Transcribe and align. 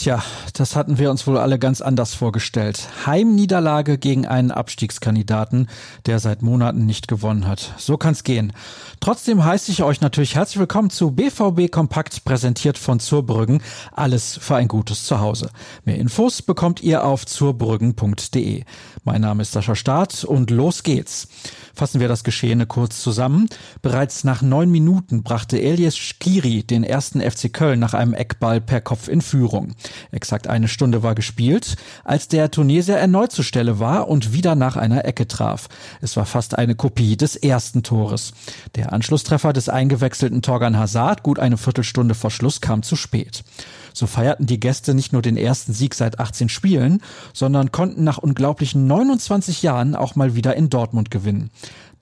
Tja, 0.00 0.22
das 0.54 0.76
hatten 0.76 0.96
wir 0.96 1.10
uns 1.10 1.26
wohl 1.26 1.36
alle 1.36 1.58
ganz 1.58 1.82
anders 1.82 2.14
vorgestellt. 2.14 2.88
Heimniederlage 3.04 3.98
gegen 3.98 4.26
einen 4.26 4.50
Abstiegskandidaten, 4.50 5.68
der 6.06 6.20
seit 6.20 6.40
Monaten 6.40 6.86
nicht 6.86 7.06
gewonnen 7.06 7.46
hat. 7.46 7.74
So 7.76 7.98
kann's 7.98 8.24
gehen. 8.24 8.54
Trotzdem 9.00 9.44
heiße 9.44 9.70
ich 9.70 9.82
euch 9.82 10.00
natürlich 10.00 10.36
herzlich 10.36 10.58
willkommen 10.58 10.88
zu 10.88 11.10
BVB 11.10 11.70
Kompakt, 11.70 12.24
präsentiert 12.24 12.78
von 12.78 12.98
Zurbrüggen. 12.98 13.62
Alles 13.92 14.38
für 14.40 14.56
ein 14.56 14.68
gutes 14.68 15.04
Zuhause. 15.04 15.50
Mehr 15.84 15.98
Infos 15.98 16.40
bekommt 16.40 16.82
ihr 16.82 17.04
auf 17.04 17.26
zurbrüggen.de. 17.26 18.64
Mein 19.04 19.20
Name 19.20 19.42
ist 19.42 19.52
Sascha 19.52 19.74
Staat 19.74 20.24
und 20.24 20.50
los 20.50 20.82
geht's. 20.82 21.28
Fassen 21.74 22.00
wir 22.00 22.08
das 22.08 22.24
Geschehene 22.24 22.66
kurz 22.66 23.02
zusammen. 23.02 23.48
Bereits 23.80 24.24
nach 24.24 24.42
neun 24.42 24.70
Minuten 24.70 25.22
brachte 25.22 25.60
Elias 25.60 25.96
Skiri 25.96 26.62
den 26.62 26.84
ersten 26.84 27.20
FC 27.20 27.52
Köln 27.52 27.80
nach 27.80 27.94
einem 27.94 28.14
Eckball 28.14 28.60
per 28.60 28.80
Kopf 28.80 29.08
in 29.08 29.20
Führung. 29.20 29.74
Exakt 30.10 30.46
eine 30.46 30.68
Stunde 30.68 31.02
war 31.02 31.14
gespielt, 31.14 31.76
als 32.04 32.28
der 32.28 32.50
Tunesier 32.50 32.96
erneut 32.96 33.32
zur 33.32 33.44
Stelle 33.44 33.78
war 33.78 34.08
und 34.08 34.32
wieder 34.32 34.54
nach 34.54 34.76
einer 34.76 35.04
Ecke 35.04 35.26
traf. 35.28 35.68
Es 36.00 36.16
war 36.16 36.26
fast 36.26 36.58
eine 36.58 36.74
Kopie 36.74 37.16
des 37.16 37.36
ersten 37.36 37.82
Tores. 37.82 38.32
Der 38.74 38.92
Anschlusstreffer 38.92 39.52
des 39.52 39.68
eingewechselten 39.68 40.42
Torgan 40.42 40.78
Hazard 40.78 41.22
gut 41.22 41.38
eine 41.38 41.56
Viertelstunde 41.56 42.14
vor 42.14 42.30
Schluss 42.30 42.60
kam 42.60 42.82
zu 42.82 42.96
spät. 42.96 43.44
So 43.92 44.06
feierten 44.06 44.46
die 44.46 44.60
Gäste 44.60 44.94
nicht 44.94 45.12
nur 45.12 45.22
den 45.22 45.36
ersten 45.36 45.72
Sieg 45.72 45.94
seit 45.94 46.20
18 46.20 46.48
Spielen, 46.48 47.02
sondern 47.32 47.72
konnten 47.72 48.04
nach 48.04 48.18
unglaublichen 48.18 48.86
29 48.86 49.62
Jahren 49.62 49.94
auch 49.94 50.14
mal 50.14 50.34
wieder 50.34 50.56
in 50.56 50.70
Dortmund 50.70 51.10
gewinnen. 51.10 51.50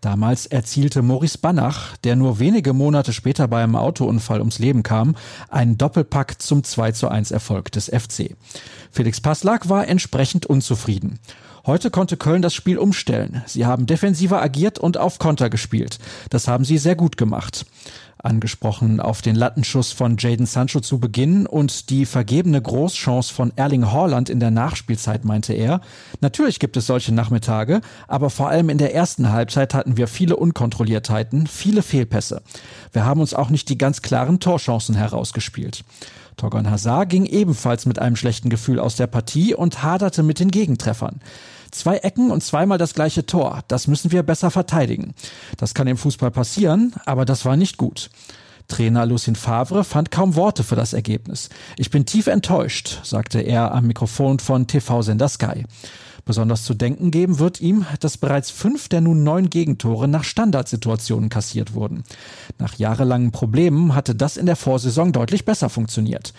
Damals 0.01 0.47
erzielte 0.47 1.03
Maurice 1.03 1.39
Banach, 1.39 1.97
der 1.99 2.15
nur 2.15 2.39
wenige 2.39 2.73
Monate 2.73 3.13
später 3.13 3.49
bei 3.49 3.63
einem 3.63 3.75
Autounfall 3.75 4.39
ums 4.39 4.61
Leben 4.61 4.85
kam, 4.85 5.17
einen 5.49 5.77
Doppelpack 5.77 6.41
zum 6.41 6.63
2 6.63 6.93
zu 6.93 7.09
1 7.09 7.33
Erfolg 7.33 7.73
des 7.73 7.87
FC. 7.87 8.37
Felix 8.93 9.21
Passlack 9.21 9.69
war 9.69 9.89
entsprechend 9.89 10.47
unzufrieden. 10.47 11.19
Heute 11.67 11.91
konnte 11.91 12.17
Köln 12.17 12.43
das 12.43 12.55
Spiel 12.55 12.79
umstellen. 12.79 13.43
Sie 13.47 13.67
haben 13.67 13.87
defensiver 13.87 14.41
agiert 14.41 14.79
und 14.79 14.97
auf 14.97 15.19
Konter 15.19 15.51
gespielt. 15.51 15.99
Das 16.31 16.49
haben 16.49 16.65
sie 16.65 16.79
sehr 16.79 16.95
gut 16.95 17.17
gemacht 17.17 17.67
angesprochen 18.23 19.01
auf 19.01 19.23
den 19.23 19.37
Lattenschuss 19.37 19.93
von 19.93 20.17
Jaden 20.19 20.47
Sancho 20.47 20.81
zu 20.81 20.99
Beginn 20.99 21.47
und 21.47 21.91
die 21.91 22.07
vergebene 22.07 22.61
Großchance 22.61 23.33
von 23.33 23.53
Erling 23.57 23.93
Haaland 23.93 24.29
in 24.29 24.41
der 24.41 24.51
Nachspielzeit, 24.51 25.25
meinte 25.25 25.53
er. 25.53 25.81
Natürlich 26.21 26.59
gibt 26.59 26.77
es 26.77 26.87
solche 26.87 27.15
Nachmittage, 27.15 27.81
aber 28.07 28.31
vor 28.31 28.49
allem 28.49 28.69
in 28.69 28.79
der 28.79 28.95
ersten 28.95 29.31
Halbzeit 29.31 29.75
hatten 29.75 29.97
wir 29.97 30.09
viele 30.09 30.37
Unkontrolliertheiten, 30.37 31.47
viele 31.47 31.83
Fehlpässe. 31.83 32.43
Wir 32.93 33.05
haben 33.05 33.21
uns 33.21 33.35
auch 33.35 33.51
nicht 33.51 33.69
die 33.69 33.79
ganz 33.79 34.03
klaren 34.03 34.41
Torchancen 34.41 34.95
herausgespielt. 34.95 35.85
Torgon 36.37 36.71
Hazard 36.71 37.11
ging 37.11 37.27
ebenfalls 37.27 37.85
mit 37.85 37.99
einem 37.99 38.17
schlechten 38.17 38.49
Gefühl 38.49 38.79
aus 38.79 38.97
der 38.97 39.09
Partie 39.09 39.55
und 39.55 39.83
haderte 39.83 40.23
mit 40.23 40.41
den 40.41 40.51
Gegentreffern. 40.51 41.21
Zwei 41.71 41.99
Ecken 41.99 42.31
und 42.31 42.43
zweimal 42.43 42.79
das 42.79 42.95
gleiche 42.95 43.27
Tor. 43.27 43.63
Das 43.69 43.87
müssen 43.87 44.13
wir 44.13 44.23
besser 44.23 44.51
verteidigen. 44.51 45.15
Das 45.57 45.75
kann 45.75 45.87
im 45.87 45.97
Fußball 45.97 46.31
passieren, 46.31 46.95
aber 47.05 47.25
das 47.25 47.45
war 47.45 47.57
nicht 47.57 47.77
gut. 47.77 48.11
Trainer 48.69 49.07
Lucien 49.07 49.35
Favre 49.35 49.83
fand 49.83 50.11
kaum 50.11 50.37
Worte 50.37 50.63
für 50.63 50.77
das 50.77 50.93
Ergebnis. 50.93 51.49
Ich 51.77 51.91
bin 51.91 52.05
tief 52.05 52.27
enttäuscht, 52.27 53.01
sagte 53.03 53.41
er 53.41 53.73
am 53.73 53.87
Mikrofon 53.87 54.39
von 54.39 54.67
TV-Sender 54.67 55.29
Sky. 55.29 55.65
Besonders 56.29 56.63
zu 56.63 56.75
denken 56.75 57.11
geben 57.11 57.39
wird 57.39 57.59
ihm, 57.63 57.87
dass 58.01 58.19
bereits 58.19 58.51
fünf 58.51 58.91
der 58.91 59.01
nun 59.01 59.23
neun 59.23 59.49
Gegentore 59.49 60.09
nach 60.09 60.25
Standardsituationen 60.25 61.31
kassiert 61.31 61.73
wurden. 61.73 62.05
Nach 62.59 62.75
jahrelangen 62.75 63.31
Problemen 63.31 63.95
hatte 63.95 64.15
das 64.15 64.37
in 64.37 64.45
der 64.45 64.55
Vorsaison 64.55 65.13
deutlich 65.13 65.47
besser 65.47 65.71
funktioniert. 65.71 66.35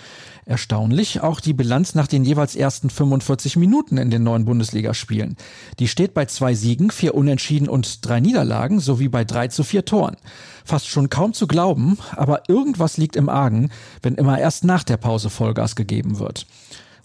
Erstaunlich 0.46 1.22
auch 1.22 1.40
die 1.40 1.54
Bilanz 1.54 1.96
nach 1.96 2.06
den 2.06 2.24
jeweils 2.24 2.56
ersten 2.56 2.92
45 2.92 3.56
Minuten 3.56 3.98
in 3.98 4.12
den 4.12 4.22
neuen 4.22 4.46
Bundesligaspielen. 4.46 5.38
Die 5.80 5.88
steht 5.88 6.14
bei 6.14 6.26
zwei 6.26 6.54
Siegen, 6.54 6.92
vier 6.92 7.16
Unentschieden 7.16 7.68
und 7.68 8.06
drei 8.08 8.20
Niederlagen 8.20 8.80
sowie 8.80 9.10
bei 9.10 9.26
drei 9.26 9.48
zu 9.48 9.64
vier 9.64 9.86
Toren. 9.86 10.18
Fast 10.66 10.88
schon 10.88 11.10
kaum 11.10 11.34
zu 11.34 11.48
glauben, 11.48 11.98
aber 12.16 12.44
irgendwas 12.48 12.98
liegt 12.98 13.16
im 13.16 13.28
Argen, 13.28 13.72
wenn 14.04 14.14
immer 14.14 14.38
erst 14.38 14.64
nach 14.66 14.84
der 14.84 14.98
Pause 14.98 15.32
Vollgas 15.32 15.76
gegeben 15.76 16.20
wird. 16.20 16.46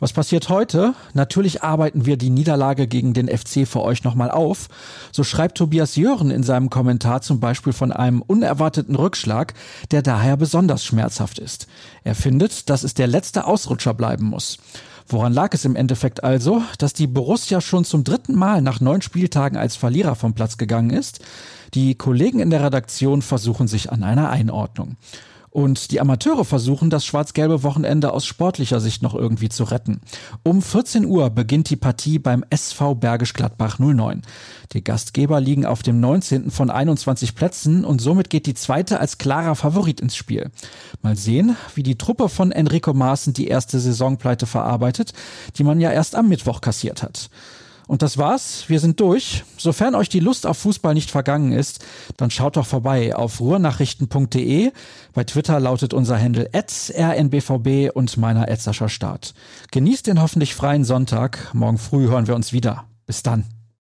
Was 0.01 0.13
passiert 0.13 0.49
heute? 0.49 0.95
Natürlich 1.13 1.63
arbeiten 1.63 2.05
wir 2.07 2.17
die 2.17 2.31
Niederlage 2.31 2.87
gegen 2.87 3.15
den 3.15 3.29
FC 3.29 3.67
für 3.67 3.83
euch 3.83 4.05
nochmal 4.05 4.31
auf. 4.31 4.69
So 5.13 5.25
schreibt 5.25 5.57
Tobias 5.57 5.97
Jören 5.97 6.31
in 6.31 6.43
seinem 6.43 6.71
Kommentar 6.71 7.23
zum 7.23 7.41
Beispiel 7.41 7.73
von 7.73 7.93
einem 7.93 8.21
unerwarteten 8.23 8.97
Rückschlag, 8.97 9.55
der 9.91 10.03
daher 10.03 10.37
besonders 10.37 10.85
schmerzhaft 10.85 11.39
ist. 11.39 11.67
Er 12.03 12.15
findet, 12.15 12.69
dass 12.71 12.83
es 12.83 12.95
der 12.95 13.07
letzte 13.07 13.47
Ausrutscher 13.47 13.95
bleiben 13.95 14.27
muss. 14.27 14.59
Woran 15.07 15.35
lag 15.35 15.53
es 15.53 15.65
im 15.65 15.77
Endeffekt 15.77 16.25
also, 16.25 16.63
dass 16.79 16.95
die 16.95 17.07
Borussia 17.07 17.61
schon 17.61 17.85
zum 17.85 18.05
dritten 18.05 18.35
Mal 18.35 18.63
nach 18.63 18.81
neun 18.81 19.03
Spieltagen 19.03 19.59
als 19.59 19.77
Verlierer 19.77 20.15
vom 20.15 20.33
Platz 20.33 20.57
gegangen 20.57 20.91
ist? 20.91 21.21
Die 21.75 21.95
Kollegen 21.95 22.41
in 22.41 22.51
der 22.51 22.65
Redaktion 22.65 23.21
versuchen 23.21 23.69
sich 23.69 23.93
an 23.93 24.03
einer 24.03 24.31
Einordnung. 24.31 24.97
Und 25.55 25.93
die 25.93 26.01
Amateure 26.01 26.45
versuchen, 26.45 26.91
das 26.91 27.07
schwarz-gelbe 27.07 27.63
Wochenende 27.63 28.13
aus 28.13 28.27
sportlicher 28.27 28.81
Sicht 28.81 29.03
noch 29.03 29.15
irgendwie 29.15 29.49
zu 29.49 29.63
retten. 29.63 30.01
Um 30.43 30.61
14 30.61 31.05
Uhr 31.05 31.31
beginnt 31.31 31.71
die 31.71 31.77
Partie 31.77 32.19
beim 32.19 32.45
SV 32.51 32.97
Bergisch 32.97 33.35
Gladbach 33.35 33.79
09. 33.79 34.23
Die 34.73 34.83
Gastgeber 34.83 35.41
liegen 35.41 35.65
auf 35.65 35.85
dem 35.85 36.01
19. 36.01 36.51
von 36.51 36.71
21 36.71 37.37
Plätzen 37.37 37.85
und 37.85 38.01
somit 38.01 38.31
geht 38.31 38.47
die 38.47 38.55
zweite 38.55 38.99
als 38.99 39.17
klarer 39.17 39.55
Favorit 39.55 40.01
ins 40.01 40.17
Spiel. 40.17 40.51
Mal 41.03 41.15
sehen, 41.15 41.57
wie 41.77 41.85
die 41.85 41.99
Truppe 41.99 42.29
von 42.29 42.51
Enrico 42.51 42.93
Maaßen 42.93 43.33
die 43.33 43.47
erste 43.47 43.79
Saisonpleite 43.79 44.47
verarbeitet, 44.47 45.13
die 45.57 45.63
man 45.63 45.79
ja 45.79 45.93
erst 45.93 46.17
am 46.17 46.29
Mittwoch 46.29 46.63
kassiert 46.63 47.05
hat. 47.05 47.31
Und 47.87 48.03
das 48.03 48.19
war's. 48.19 48.65
Wir 48.69 48.81
sind 48.81 49.01
durch. 49.01 49.45
Sofern 49.57 49.95
euch 49.95 50.09
die 50.09 50.21
Lust 50.21 50.47
auf 50.47 50.59
Fußball 50.59 50.95
nicht 50.95 51.11
vergangen 51.11 51.53
ist, 51.53 51.85
dann 52.17 52.31
schaut 52.31 52.57
doch 52.57 52.67
vorbei 52.67 53.15
auf 53.15 53.41
ruhrnachrichten.de. 53.41 54.73
Bei 55.13 55.25
Twitter 55.25 55.61
lautet 55.61 55.93
unser 55.93 56.21
Handle 56.21 56.51
rnbvb 56.55 57.91
und 57.91 58.17
meiner 58.17 58.49
Start. 58.89 59.35
Genießt 59.71 60.07
den 60.07 60.21
hoffentlich 60.21 60.55
freien 60.55 60.85
Sonntag. 60.85 61.53
Morgen 61.53 61.79
früh 61.79 62.09
hören 62.09 62.27
wir 62.27 62.35
uns 62.35 62.53
wieder. 62.53 62.85
Bis 63.07 63.23
dann. 63.23 63.45